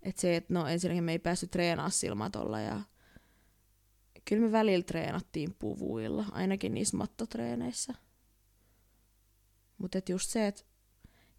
Että 0.01 0.21
se, 0.21 0.35
että 0.35 0.53
no 0.53 0.67
ensinnäkin 0.67 1.03
me 1.03 1.11
ei 1.11 1.19
päästy 1.19 1.47
treenaa 1.47 1.89
silmatolla 1.89 2.59
ja 2.59 2.81
kyllä 4.25 4.41
me 4.41 4.51
välillä 4.51 4.83
treenattiin 4.83 5.55
puvuilla, 5.59 6.25
ainakin 6.31 6.73
niissä 6.73 6.97
mattotreeneissä. 6.97 7.93
Mutta 9.77 9.99
just 10.09 10.29
se, 10.29 10.47
että 10.47 10.63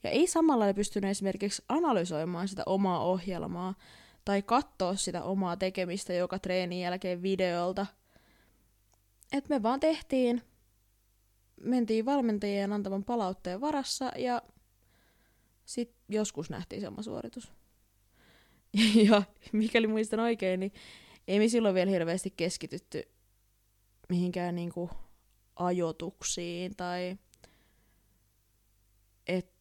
ja 0.02 0.10
ei 0.10 0.26
samalla 0.26 0.74
pystynyt 0.74 1.10
esimerkiksi 1.10 1.62
analysoimaan 1.68 2.48
sitä 2.48 2.62
omaa 2.66 3.04
ohjelmaa 3.04 3.74
tai 4.24 4.42
katsoa 4.42 4.96
sitä 4.96 5.22
omaa 5.22 5.56
tekemistä 5.56 6.12
joka 6.12 6.38
treenin 6.38 6.80
jälkeen 6.80 7.22
videolta. 7.22 7.86
että 9.32 9.54
me 9.54 9.62
vaan 9.62 9.80
tehtiin, 9.80 10.42
mentiin 11.62 12.04
valmentajien 12.04 12.72
antaman 12.72 13.04
palautteen 13.04 13.60
varassa 13.60 14.12
ja 14.18 14.42
sitten 15.64 15.98
joskus 16.08 16.50
nähtiin 16.50 16.82
sama 16.82 17.02
suoritus. 17.02 17.52
Ja 19.08 19.22
mikäli 19.52 19.86
muistan 19.86 20.20
oikein, 20.20 20.60
niin 20.60 20.72
ei 21.28 21.38
me 21.38 21.48
silloin 21.48 21.74
vielä 21.74 21.90
hirveästi 21.90 22.30
keskitytty 22.36 23.02
mihinkään 24.08 24.54
niinku 24.54 24.90
ajotuksiin 25.56 26.76
tai 26.76 27.16
et 29.26 29.52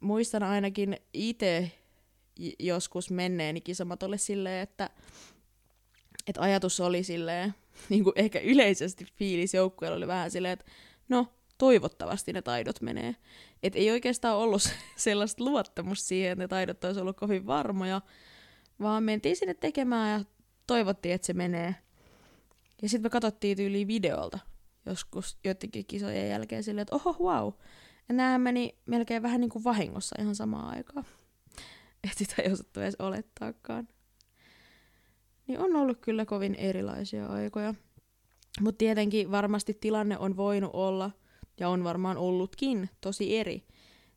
muistan 0.00 0.42
ainakin 0.42 0.96
itse 1.12 1.72
joskus 2.58 3.10
menneeni 3.10 3.60
kisamatolle 3.60 4.18
silleen, 4.18 4.62
että, 4.62 4.90
että 6.26 6.40
ajatus 6.40 6.80
oli 6.80 7.02
silleen, 7.02 7.54
niin 7.88 8.04
ehkä 8.16 8.40
yleisesti 8.40 9.04
fiilis 9.04 9.54
joukkueella 9.54 9.96
oli 9.96 10.06
vähän 10.06 10.30
silleen, 10.30 10.52
että 10.52 10.64
no, 11.12 11.26
toivottavasti 11.58 12.32
ne 12.32 12.42
taidot 12.42 12.80
menee. 12.80 13.16
Et 13.62 13.76
ei 13.76 13.90
oikeastaan 13.90 14.36
ollut 14.36 14.62
sellaista 14.96 15.44
luottamusta 15.44 16.06
siihen, 16.06 16.32
että 16.32 16.44
ne 16.44 16.48
taidot 16.48 16.84
olisi 16.84 17.00
ollut 17.00 17.16
kovin 17.16 17.46
varmoja, 17.46 18.00
vaan 18.80 19.02
mentiin 19.02 19.36
sinne 19.36 19.54
tekemään 19.54 20.20
ja 20.20 20.24
toivottiin, 20.66 21.14
että 21.14 21.26
se 21.26 21.32
menee. 21.32 21.74
Ja 22.82 22.88
sitten 22.88 23.06
me 23.06 23.10
katsottiin 23.10 23.56
tyyliin 23.56 23.88
videolta 23.88 24.38
joskus 24.86 25.38
jotenkin 25.44 25.86
kisojen 25.86 26.28
jälkeen 26.28 26.62
silleen, 26.62 26.82
että 26.82 26.96
oho, 26.96 27.16
wow, 27.20 27.52
Ja 28.08 28.14
nämä 28.14 28.38
meni 28.38 28.78
melkein 28.86 29.22
vähän 29.22 29.40
niin 29.40 29.50
kuin 29.50 29.64
vahingossa 29.64 30.16
ihan 30.18 30.34
samaan 30.34 30.74
aikaan. 30.76 31.04
Että 32.04 32.18
sitä 32.18 32.42
ei 32.42 32.52
osattu 32.52 32.80
edes 32.80 32.96
olettaakaan. 32.98 33.88
Niin 35.46 35.60
on 35.60 35.76
ollut 35.76 35.98
kyllä 36.00 36.24
kovin 36.24 36.54
erilaisia 36.54 37.26
aikoja. 37.26 37.74
Mutta 38.60 38.78
tietenkin 38.78 39.30
varmasti 39.30 39.74
tilanne 39.74 40.18
on 40.18 40.36
voinut 40.36 40.70
olla, 40.74 41.10
ja 41.60 41.68
on 41.68 41.84
varmaan 41.84 42.16
ollutkin, 42.16 42.90
tosi 43.00 43.36
eri. 43.36 43.66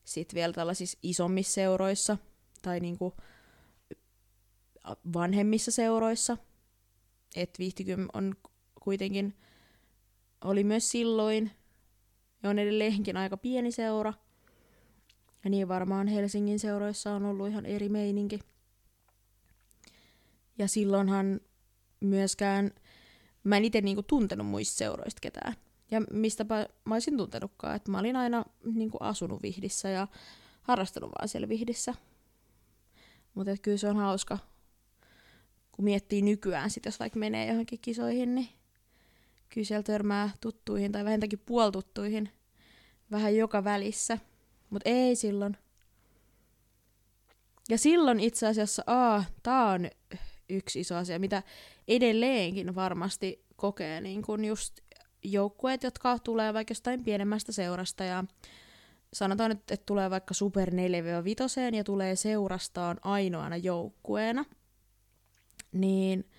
Sitten 0.03 0.35
vielä 0.35 0.53
tällaisissa 0.53 0.99
isommissa 1.03 1.53
seuroissa, 1.53 2.17
tai 2.61 2.79
niinku 2.79 3.13
vanhemmissa 5.13 5.71
seuroissa. 5.71 6.37
Et 7.35 7.59
Vihtikym 7.59 8.07
on 8.13 8.35
kuitenkin, 8.81 9.33
oli 10.43 10.63
myös 10.63 10.91
silloin, 10.91 11.51
ja 12.43 12.49
on 12.49 12.59
edelleenkin 12.59 13.17
aika 13.17 13.37
pieni 13.37 13.71
seura. 13.71 14.13
Ja 15.43 15.49
niin 15.49 15.67
varmaan 15.67 16.07
Helsingin 16.07 16.59
seuroissa 16.59 17.13
on 17.13 17.25
ollut 17.25 17.47
ihan 17.47 17.65
eri 17.65 17.89
meininki. 17.89 18.39
Ja 20.57 20.67
silloinhan 20.67 21.39
myöskään, 21.99 22.71
mä 23.45 23.57
en 23.57 23.65
itse 23.65 23.81
niinku 23.81 24.03
tuntenut 24.03 24.47
muista 24.47 24.77
seuroista 24.77 25.19
ketään. 25.21 25.53
Ja 25.91 26.01
mistäpä 26.11 26.69
mä 26.85 26.95
olisin 26.95 27.17
tuntenutkaan, 27.17 27.75
että 27.75 27.91
mä 27.91 27.99
olin 27.99 28.15
aina 28.15 28.45
niinku 28.63 28.97
asunut 28.99 29.43
Vihdissä 29.43 29.89
ja 29.89 30.07
harrastanut 30.61 31.11
vaan 31.11 31.27
siellä 31.27 31.49
Vihdissä. 31.49 31.93
Mutta 33.33 33.51
kyllä 33.61 33.77
se 33.77 33.89
on 33.89 33.97
hauska, 33.97 34.37
kun 35.71 35.85
miettii 35.85 36.21
nykyään 36.21 36.69
sit, 36.69 36.85
jos 36.85 36.99
vaikka 36.99 37.19
menee 37.19 37.47
johonkin 37.47 37.79
kisoihin, 37.79 38.35
niin 38.35 38.49
kyllä 39.49 39.65
siellä 39.65 39.83
törmää 39.83 40.29
tuttuihin 40.41 40.91
tai 40.91 41.05
vähintäänkin 41.05 41.43
puoltuttuihin 41.45 42.29
vähän 43.11 43.35
joka 43.35 43.63
välissä. 43.63 44.17
Mutta 44.69 44.89
ei 44.89 45.15
silloin. 45.15 45.57
Ja 47.69 47.77
silloin 47.77 48.19
itse 48.19 48.47
asiassa, 48.47 48.83
aa, 48.87 49.23
tää 49.43 49.65
on 49.65 49.89
yksi 50.49 50.79
iso 50.79 50.95
asia, 50.95 51.19
mitä 51.19 51.43
edelleenkin 51.87 52.75
varmasti 52.75 53.45
kokee 53.55 54.01
niin 54.01 54.21
kun 54.21 54.45
just 54.45 54.79
joukkueet, 55.23 55.83
jotka 55.83 56.19
tulee 56.19 56.53
vaikka 56.53 56.71
jostain 56.71 57.03
pienemmästä 57.03 57.51
seurasta 57.51 58.03
ja 58.03 58.23
sanotaan 59.13 59.49
nyt, 59.49 59.71
että 59.71 59.85
tulee 59.85 60.09
vaikka 60.09 60.33
Super 60.33 60.69
4-5 60.69 60.73
ja 61.75 61.83
tulee 61.83 62.15
seurastaan 62.15 62.97
ainoana 63.01 63.57
joukkueena, 63.57 64.45
niin 65.71 66.29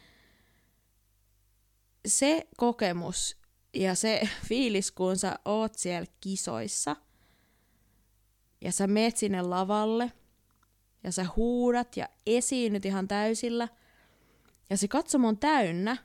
se 2.07 2.47
kokemus 2.57 3.37
ja 3.75 3.95
se 3.95 4.29
fiilis, 4.49 4.93
kun 4.93 5.17
sä 5.19 5.39
oot 5.45 5.75
siellä 5.75 6.07
kisoissa 6.21 6.97
ja 8.61 8.73
sä 8.73 8.87
meet 8.87 9.17
sinne 9.17 9.43
lavalle 9.43 10.13
ja 11.05 11.13
sä 11.13 11.27
huudat 11.37 11.97
ja 11.97 12.09
esiinnyt 12.27 12.85
ihan 12.85 13.09
täysillä– 13.09 13.69
ja 14.71 14.77
se 14.77 14.89
katsomo 14.89 15.29
on 15.29 15.39
täynnä, 15.39 15.97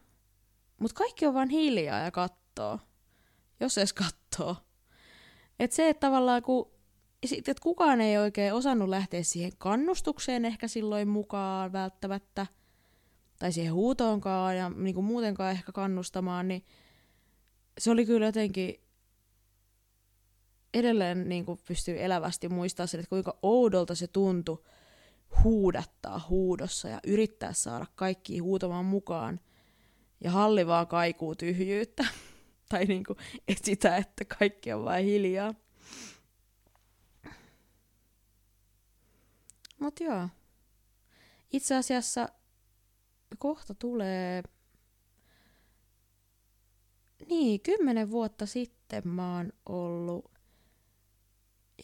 mutta 0.79 0.97
kaikki 0.97 1.25
on 1.25 1.33
vaan 1.33 1.49
hiljaa 1.49 1.99
ja 1.99 2.11
kattoo. 2.11 2.79
Jos 3.59 3.77
edes 3.77 3.93
kattoo. 3.93 4.55
Et 5.59 5.71
se, 5.71 5.89
että 5.89 6.07
tavallaan 6.07 6.41
kun 6.41 6.71
sit, 7.25 7.49
et 7.49 7.59
kukaan 7.59 8.01
ei 8.01 8.17
oikein 8.17 8.53
osannut 8.53 8.89
lähteä 8.89 9.23
siihen 9.23 9.51
kannustukseen 9.57 10.45
ehkä 10.45 10.67
silloin 10.67 11.07
mukaan 11.07 11.71
välttämättä, 11.71 12.47
tai 13.39 13.51
siihen 13.51 13.73
huutoonkaan 13.73 14.57
ja 14.57 14.69
niin 14.69 14.95
kuin 14.95 15.05
muutenkaan 15.05 15.51
ehkä 15.51 15.71
kannustamaan, 15.71 16.47
niin 16.47 16.65
se 17.77 17.91
oli 17.91 18.05
kyllä 18.05 18.25
jotenkin 18.25 18.81
edelleen 20.73 21.29
niin 21.29 21.45
kuin 21.45 21.59
pystyy 21.67 22.03
elävästi 22.03 22.49
muistaa 22.49 22.87
sen, 22.87 22.99
että 22.99 23.09
kuinka 23.09 23.37
oudolta 23.41 23.95
se 23.95 24.07
tuntui 24.07 24.63
huudattaa 25.43 26.25
huudossa 26.29 26.87
ja 26.87 26.99
yrittää 27.07 27.53
saada 27.53 27.85
kaikki 27.95 28.39
huutamaan 28.39 28.85
mukaan. 28.85 29.39
Ja 30.23 30.31
halli 30.31 30.67
vaan 30.67 30.87
kaikuu 30.87 31.35
tyhjyyttä. 31.35 32.05
tai 32.69 32.85
niinku, 32.85 33.15
et 33.47 33.63
sitä, 33.63 33.97
että 33.97 34.25
kaikki 34.25 34.73
on 34.73 34.85
vain 34.85 35.05
hiljaa. 35.05 35.53
Mut 39.79 39.99
joo. 39.99 40.29
Itse 41.53 41.75
asiassa 41.75 42.29
kohta 43.37 43.73
tulee... 43.73 44.43
Niin, 47.29 47.61
kymmenen 47.61 48.11
vuotta 48.11 48.45
sitten 48.45 49.07
mä 49.07 49.35
oon 49.37 49.53
ollut 49.65 50.31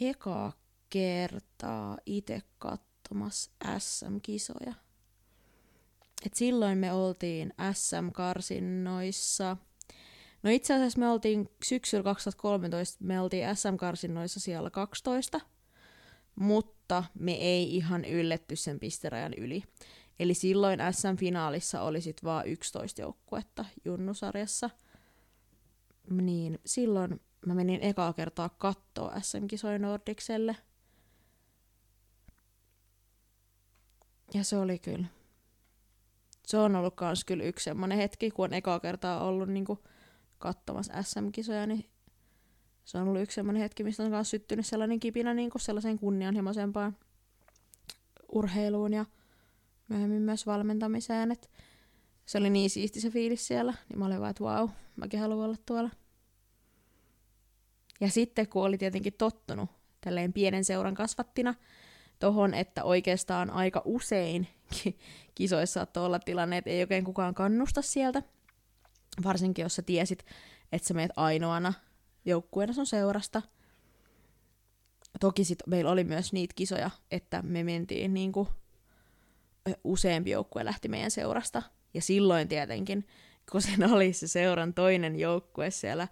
ekaa 0.01 0.53
kertaa 0.89 1.97
itse 2.05 2.41
kat 2.57 2.86
katsomassa 3.07 3.51
SM-kisoja. 3.79 4.73
Et 6.25 6.33
silloin 6.33 6.77
me 6.77 6.93
oltiin 6.93 7.53
SM-karsinnoissa. 7.73 9.57
No 10.43 10.49
itse 10.49 10.73
asiassa 10.73 10.99
me 10.99 11.09
oltiin 11.09 11.49
syksyllä 11.63 12.03
2013, 12.03 13.03
me 13.03 13.21
oltiin 13.21 13.55
SM-karsinnoissa 13.55 14.39
siellä 14.39 14.69
12, 14.69 15.39
mutta 16.35 17.03
me 17.19 17.31
ei 17.31 17.75
ihan 17.75 18.05
ylletty 18.05 18.55
sen 18.55 18.79
pisterajan 18.79 19.33
yli. 19.33 19.63
Eli 20.19 20.33
silloin 20.33 20.79
SM-finaalissa 20.79 21.81
oli 21.81 22.01
sit 22.01 22.23
vaan 22.23 22.47
11 22.47 23.01
joukkuetta 23.01 23.65
junnusarjassa. 23.85 24.69
Niin 26.09 26.59
silloin 26.65 27.21
mä 27.45 27.55
menin 27.55 27.81
ekaa 27.81 28.13
kertaa 28.13 28.49
kattoo 28.49 29.11
SM-kisoja 29.21 29.79
Nordikselle– 29.79 30.55
Ja 34.33 34.43
se 34.43 34.57
oli 34.57 34.79
kyllä. 34.79 35.07
Se 36.47 36.57
on 36.57 36.75
ollut 36.75 36.95
kans 36.95 37.25
kyllä 37.25 37.43
yksi 37.43 37.63
semmoinen 37.63 37.97
hetki, 37.97 38.31
kun 38.31 38.45
on 38.45 38.53
ekaa 38.53 38.79
kertaa 38.79 39.23
ollut 39.23 39.49
niinku 39.49 39.83
katsomassa 40.37 41.03
SM-kisoja, 41.03 41.67
niin 41.67 41.89
se 42.85 42.97
on 42.97 43.07
ollut 43.07 43.21
yksi 43.21 43.35
semmoinen 43.35 43.61
hetki, 43.61 43.83
mistä 43.83 44.03
on 44.03 44.09
myös 44.09 44.29
syttynyt 44.29 44.65
sellainen 44.65 44.99
kipinä 44.99 45.33
niinku 45.33 45.59
sellaiseen 45.59 45.99
kunnianhimoisempaan 45.99 46.97
urheiluun 48.31 48.93
ja 48.93 49.05
myöhemmin 49.89 50.21
myös 50.21 50.45
valmentamiseen. 50.45 51.31
Et 51.31 51.51
se 52.25 52.37
oli 52.37 52.49
niin 52.49 52.69
siisti 52.69 53.01
se 53.01 53.09
fiilis 53.09 53.47
siellä, 53.47 53.73
niin 53.89 53.99
mä 53.99 54.05
olin 54.05 54.19
vaan, 54.19 54.31
että 54.31 54.43
vau, 54.43 54.69
mäkin 54.95 55.19
haluan 55.19 55.45
olla 55.45 55.57
tuolla. 55.65 55.89
Ja 58.01 58.09
sitten 58.09 58.47
kun 58.47 58.65
oli 58.65 58.77
tietenkin 58.77 59.13
tottunut 59.13 59.69
tälleen 60.01 60.33
pienen 60.33 60.63
seuran 60.65 60.95
kasvattina, 60.95 61.55
tohon, 62.19 62.53
että 62.53 62.83
oikeastaan 62.83 63.49
aika 63.49 63.81
usein 63.85 64.47
kisoissa 65.35 65.73
saattaa 65.73 66.05
olla 66.05 66.19
tilanne, 66.19 66.57
että 66.57 66.69
ei 66.69 66.81
oikein 66.81 67.03
kukaan 67.03 67.33
kannusta 67.33 67.81
sieltä. 67.81 68.23
Varsinkin, 69.23 69.63
jos 69.63 69.75
sä 69.75 69.81
tiesit, 69.81 70.25
että 70.71 70.87
sä 70.87 70.93
meet 70.93 71.11
ainoana 71.15 71.73
joukkueena 72.25 72.73
sun 72.73 72.85
seurasta. 72.85 73.41
Toki 75.19 75.43
sit 75.43 75.59
meillä 75.67 75.91
oli 75.91 76.03
myös 76.03 76.33
niitä 76.33 76.53
kisoja, 76.55 76.89
että 77.11 77.41
me 77.41 77.63
mentiin 77.63 78.13
niinku, 78.13 78.47
useampi 79.83 80.29
joukkue 80.29 80.65
lähti 80.65 80.87
meidän 80.89 81.11
seurasta. 81.11 81.63
Ja 81.93 82.01
silloin 82.01 82.47
tietenkin, 82.47 83.07
kun 83.51 83.61
siinä 83.61 83.93
oli 83.93 84.13
se 84.13 84.27
seuran 84.27 84.73
toinen 84.73 85.19
joukkue 85.19 85.71
siellä 85.71 86.07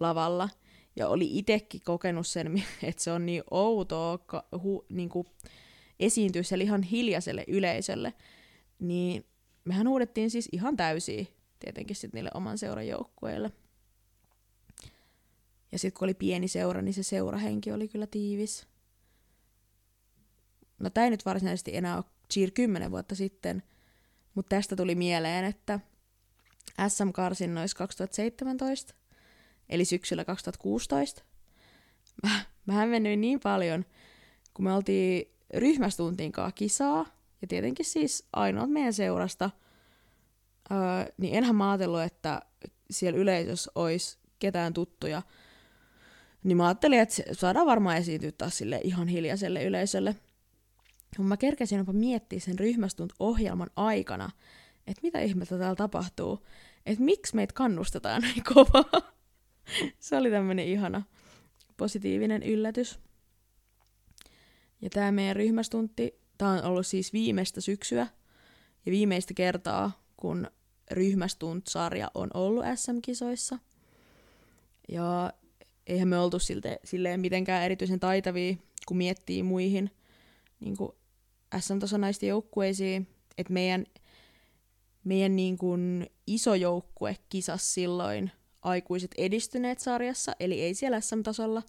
lavalla– 0.00 0.48
ja 0.96 1.08
oli 1.08 1.38
itsekin 1.38 1.80
kokenut 1.84 2.26
sen, 2.26 2.64
että 2.82 3.02
se 3.02 3.12
on 3.12 3.26
niin 3.26 3.42
outoa 3.50 4.18
ka, 4.18 4.48
hu, 4.62 4.86
niin 4.88 5.08
kuin 5.08 5.26
esiintyä 6.00 6.42
siellä 6.42 6.64
ihan 6.64 6.82
hiljaiselle 6.82 7.44
yleisölle, 7.48 8.14
niin 8.78 9.24
mehän 9.64 9.88
huudettiin 9.88 10.30
siis 10.30 10.48
ihan 10.52 10.76
täysiä 10.76 11.24
tietenkin 11.58 11.96
sitten 11.96 12.18
niille 12.18 12.30
oman 12.34 12.58
seuran 12.58 12.88
joukkueille. 12.88 13.52
Ja 15.72 15.78
sitten 15.78 15.98
kun 15.98 16.06
oli 16.06 16.14
pieni 16.14 16.48
seura, 16.48 16.82
niin 16.82 16.94
se 16.94 17.02
seurahenki 17.02 17.72
oli 17.72 17.88
kyllä 17.88 18.06
tiivis. 18.06 18.66
No 20.78 20.90
tämä 20.90 21.04
ei 21.04 21.10
nyt 21.10 21.24
varsinaisesti 21.24 21.76
enää 21.76 21.96
ole 21.96 22.04
cheer 22.32 22.50
10 22.50 22.90
vuotta 22.90 23.14
sitten, 23.14 23.62
mutta 24.34 24.56
tästä 24.56 24.76
tuli 24.76 24.94
mieleen, 24.94 25.44
että 25.44 25.80
SM-karsinnoissa 26.88 27.78
2017 27.78 28.94
eli 29.68 29.84
syksyllä 29.84 30.24
2016. 30.24 31.22
Mä, 32.22 32.40
mä 32.66 32.86
mennyin 32.86 33.20
niin 33.20 33.40
paljon, 33.40 33.84
kun 34.54 34.64
me 34.64 34.72
oltiin 34.72 35.34
ryhmästuntiin 35.54 36.32
kisaa, 36.54 37.06
ja 37.42 37.48
tietenkin 37.48 37.86
siis 37.86 38.28
ainoat 38.32 38.70
meidän 38.70 38.92
seurasta, 38.92 39.50
öö, 40.70 41.12
niin 41.18 41.34
enhän 41.34 41.56
mä 41.56 41.70
ajatellut, 41.70 42.02
että 42.02 42.42
siellä 42.90 43.18
yleisössä 43.18 43.70
olisi 43.74 44.18
ketään 44.38 44.72
tuttuja. 44.72 45.22
Niin 46.44 46.56
mä 46.56 46.66
ajattelin, 46.66 47.00
että 47.00 47.22
saadaan 47.32 47.66
varmaan 47.66 47.96
esiintyä 47.96 48.32
taas 48.32 48.58
sille 48.58 48.80
ihan 48.84 49.08
hiljaiselle 49.08 49.64
yleisölle. 49.64 50.16
Kun 51.16 51.26
mä 51.26 51.36
kerkesin 51.36 51.78
jopa 51.78 51.92
miettiä 51.92 52.40
sen 52.40 52.58
ryhmästunt-ohjelman 52.58 53.70
aikana, 53.76 54.30
että 54.86 55.00
mitä 55.02 55.20
ihmettä 55.20 55.58
täällä 55.58 55.76
tapahtuu, 55.76 56.46
että 56.86 57.04
miksi 57.04 57.36
meitä 57.36 57.54
kannustetaan 57.54 58.22
näin 58.22 58.44
kovaa. 58.54 59.13
Se 59.98 60.16
oli 60.16 60.30
tämmönen 60.30 60.66
ihana 60.66 61.02
positiivinen 61.76 62.42
yllätys. 62.42 62.98
Ja 64.80 64.90
tämä 64.90 65.12
meidän 65.12 65.36
ryhmästunti, 65.36 66.14
tämä 66.38 66.50
on 66.50 66.64
ollut 66.64 66.86
siis 66.86 67.12
viimeistä 67.12 67.60
syksyä 67.60 68.06
ja 68.86 68.92
viimeistä 68.92 69.34
kertaa, 69.34 70.04
kun 70.16 70.50
ryhmästunt-sarja 70.90 72.10
on 72.14 72.30
ollut 72.34 72.64
SM-kisoissa. 72.74 73.58
Ja 74.88 75.32
eihän 75.86 76.08
me 76.08 76.18
oltu 76.18 76.38
siltä, 76.38 76.78
silleen 76.84 77.20
mitenkään 77.20 77.62
erityisen 77.62 78.00
taitavia, 78.00 78.56
kun 78.86 78.96
miettii 78.96 79.42
muihin 79.42 79.90
niin 80.60 80.76
kuin 80.76 80.92
SM-tason 81.58 82.00
naisten 82.00 82.28
joukkueisiin. 82.28 83.08
Että 83.38 83.52
meidän, 83.52 83.86
meidän 85.04 85.36
niin 85.36 85.58
kuin 85.58 86.06
iso 86.26 86.54
joukkue 86.54 87.16
kisas 87.28 87.74
silloin 87.74 88.30
aikuiset 88.64 89.10
edistyneet 89.18 89.78
sarjassa, 89.78 90.32
eli 90.40 90.60
ei 90.60 90.74
siellä 90.74 91.00
SM-tasolla, 91.00 91.62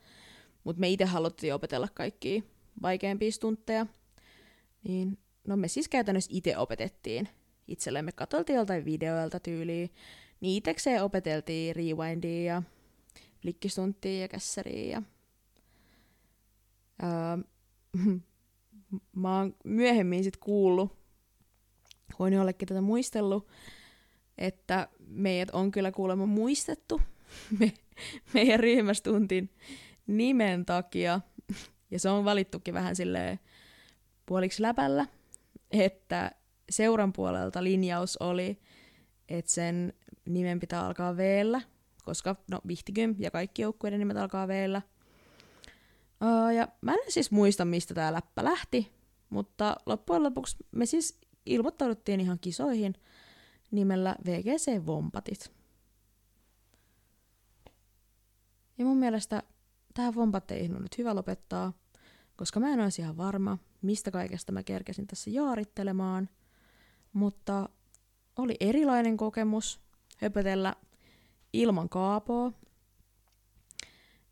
mutta 0.64 0.80
me 0.80 0.90
itse 0.90 1.06
haluttiin 1.06 1.54
opetella 1.54 1.88
kaikkia 1.94 2.42
vaikeampia 2.82 3.32
stuntteja. 3.32 3.86
Niin, 4.88 5.18
no 5.48 5.58
me 5.58 5.68
siis 5.68 5.90
käytännössä 5.90 6.32
itse 6.34 6.58
opetettiin 6.58 7.30
itsellemme. 7.68 8.12
Katoltiin 8.12 8.58
joltain 8.58 8.86
videoilta 8.86 9.40
tyyliin. 9.40 9.90
Niin 10.42 10.58
itsekseen 10.58 11.04
opeteltiin 11.04 11.76
rewindia 11.76 12.54
ja 12.54 12.64
flikkistunttia 13.42 14.22
ja 14.22 14.28
kässäriä. 14.28 14.90
Ja... 14.92 15.02
Öö, 17.04 17.44
mä 19.16 19.38
oon 19.38 19.56
myöhemmin 19.64 20.24
sit 20.24 20.38
kuullut, 20.38 20.98
voin 22.20 22.34
jollekin 22.34 22.68
tätä 22.68 22.82
muistellut, 22.82 23.48
että 24.38 24.88
meidät 25.08 25.50
on 25.54 25.72
kyllä 25.72 25.92
kuulemma 25.92 26.26
muistettu 26.26 27.02
me, 27.60 27.74
meidän 28.34 28.60
ryhmästuntin 28.60 29.50
nimen 30.08 30.66
takia. 30.66 31.22
Ja 31.92 32.00
se 32.00 32.10
on 32.10 32.26
valittukin 32.26 32.74
vähän 32.74 32.96
silleen 32.96 33.40
puoliksi 34.26 34.62
läpällä, 34.62 35.08
että 35.72 36.32
seuran 36.70 37.14
puolelta 37.14 37.64
linjaus 37.64 38.18
oli, 38.18 38.60
että 39.30 39.52
sen 39.52 39.94
nimen 40.26 40.60
pitää 40.60 40.86
alkaa 40.86 41.18
v 41.18 41.20
koska 42.06 42.36
no 42.52 42.62
Vihtigym 42.68 43.16
ja 43.20 43.32
kaikki 43.32 43.62
joukkueiden 43.62 44.00
nimet 44.00 44.18
alkaa 44.18 44.48
v 44.48 44.52
uh, 44.72 46.54
Ja 46.56 46.68
mä 46.82 46.94
en 46.94 47.12
siis 47.12 47.32
muista, 47.32 47.66
mistä 47.66 47.94
tämä 47.94 48.14
läppä 48.14 48.44
lähti, 48.44 48.92
mutta 49.30 49.76
loppujen 49.86 50.24
lopuksi 50.24 50.58
me 50.72 50.86
siis 50.86 51.20
ilmoittauduttiin 51.46 52.20
ihan 52.20 52.40
kisoihin 52.40 52.96
nimellä 53.72 54.16
VGC 54.26 54.86
Vompatit. 54.86 55.52
Ja 58.78 58.86
mun 58.86 58.98
mielestä 58.98 59.44
tähän 59.94 60.16
Vompatteihin 60.16 60.76
on 60.76 60.82
nyt 60.82 60.98
hyvä 60.98 61.16
lopettaa, 61.16 61.74
koska 62.36 62.60
mä 62.60 62.70
en 62.70 62.80
olisi 62.80 63.02
ihan 63.02 63.18
varma, 63.18 63.58
mistä 63.82 64.12
kaikesta 64.12 64.52
mä 64.52 64.64
kerkesin 64.64 65.08
tässä 65.08 65.30
jaarittelemaan– 65.30 66.30
mutta 67.16 67.70
oli 68.36 68.56
erilainen 68.60 69.18
kokemus 69.18 69.82
höpötellä 70.18 70.76
ilman 71.54 71.90
Kaapoa. 71.90 72.52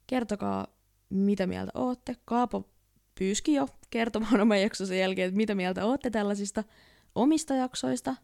Kertokaa, 0.07 0.67
mitä 1.09 1.47
mieltä 1.47 1.71
ootte. 1.75 2.15
Kaapo 2.25 2.69
pyyski 3.15 3.53
jo 3.53 3.67
kertomaan 3.89 4.41
oman 4.41 4.61
jaksonsa 4.61 4.95
jälkeen, 4.95 5.27
että 5.27 5.37
mitä 5.37 5.55
mieltä 5.55 5.85
ootte 5.85 6.09
tällaisista 6.09 6.63
omista 7.15 7.55
jaksoista. 7.55 8.15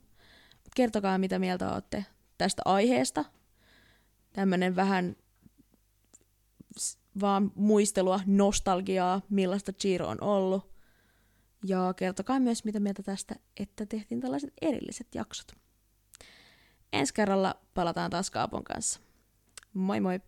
Kertokaa, 0.75 1.17
mitä 1.17 1.39
mieltä 1.39 1.73
ootte 1.73 2.05
tästä 2.38 2.62
aiheesta. 2.65 3.25
Tämmönen 4.34 4.75
vähän 4.75 5.15
vaan 7.21 7.51
muistelua, 7.55 8.19
nostalgiaa, 8.25 9.21
millaista 9.29 9.73
Giro 9.73 10.08
on 10.08 10.23
ollut. 10.23 10.69
Ja 11.65 11.93
kertokaa 11.97 12.39
myös, 12.39 12.65
mitä 12.65 12.79
mieltä 12.79 13.03
tästä, 13.03 13.36
että 13.58 13.86
tehtiin 13.86 14.21
tällaiset 14.21 14.53
erilliset 14.62 15.15
jaksot. 15.15 15.51
Ensi 16.93 17.13
kerralla 17.13 17.55
palataan 17.73 18.12
taas 18.12 18.32
Kaapon 18.32 18.63
kanssa. 18.63 18.99
Moi 19.73 19.99
moi! 19.99 20.19